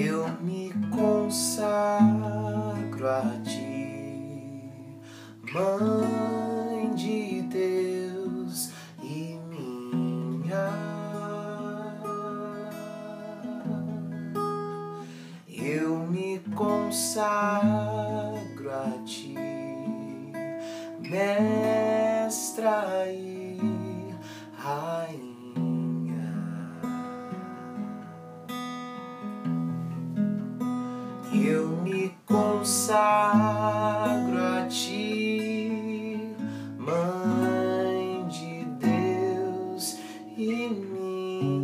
eu 0.00 0.28
me 0.40 0.72
consagro 0.90 1.68
a 3.08 3.22
ti, 3.44 4.98
Mãe 5.52 6.94
de 6.94 7.42
Deus 7.42 8.70
e 9.00 9.38
minha. 9.48 10.70
Eu 15.48 15.98
me 15.98 16.40
consagro 16.56 17.30
a 18.70 18.90
ti, 19.04 19.34
Mestra 21.00 23.06
e 23.08 23.60
Rainha. 24.56 25.43
Consagro 32.26 32.96
a 34.38 34.66
ti, 34.68 36.20
Mãe 36.78 38.26
de 38.28 38.64
Deus 38.78 39.98
e 40.36 40.68
minha. 40.68 41.63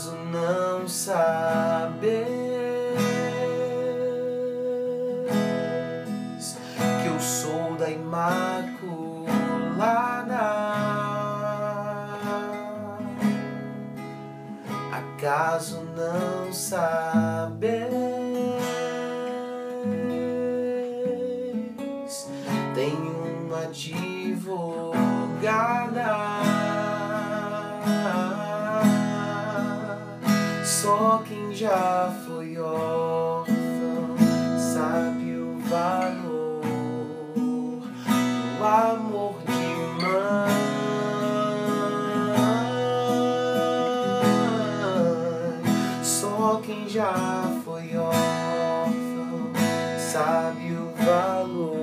Acaso 0.00 0.16
não 0.32 0.88
sabeis 0.88 2.00
que 7.02 7.06
eu 7.06 7.20
sou 7.20 7.76
da 7.76 7.90
Imaculada? 7.90 8.70
Acaso 14.90 15.82
não 15.94 16.50
sabeis? 16.50 17.90
Tenho 22.74 23.44
uma 23.44 23.64
advogada. 23.64 24.80
Só 30.82 31.22
quem 31.28 31.54
já 31.54 32.10
foi 32.24 32.56
órfão 32.56 34.16
sabe 34.56 35.36
o 35.36 35.58
valor 35.68 36.62
do 38.56 38.64
amor 38.64 39.34
de 39.44 39.74
mãe. 40.02 40.56
Só 46.02 46.62
quem 46.64 46.88
já 46.88 47.12
foi 47.62 47.94
órfão 47.98 49.52
sabe 49.98 50.72
o 50.72 50.90
valor 51.04 51.79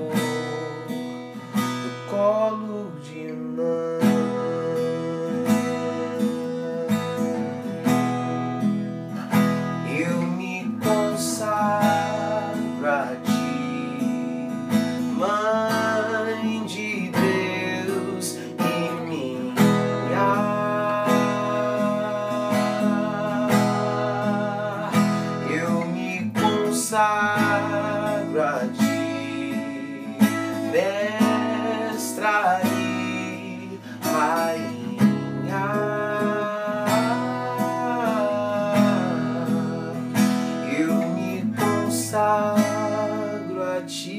consagro 42.08 43.62
a 43.62 43.82
ti, 43.82 44.17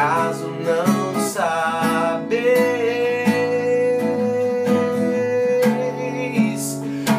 Acaso 0.00 0.48
não 0.48 1.20
sabeis? 1.20 2.40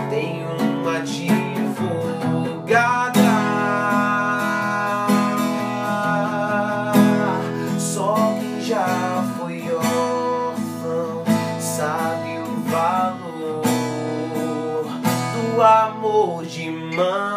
Tenho 0.10 0.50
uma 0.58 0.98
advogada. 0.98 1.52
Só 7.78 8.34
quem 8.40 8.60
já 8.62 9.24
foi 9.38 9.62
órfão 9.72 11.24
sabe 11.60 12.40
o 12.40 12.64
valor 12.68 13.62
do 15.54 15.62
amor 15.62 16.44
de 16.48 16.72
mãe. 16.72 17.31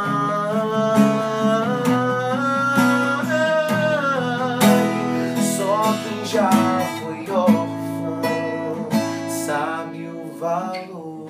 Valor 10.40 11.23